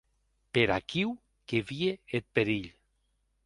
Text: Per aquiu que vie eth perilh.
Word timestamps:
Per 0.57 0.63
aquiu 0.75 1.11
que 1.53 1.61
vie 1.71 1.93
eth 2.21 2.27
perilh. 2.39 2.71